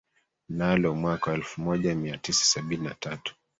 nalo 0.49 0.95
mwaka 0.95 1.31
wa 1.31 1.37
elfumoja 1.37 1.95
miatisa 1.95 2.45
sabini 2.45 2.83
na 2.83 2.93
tatu 2.99 3.35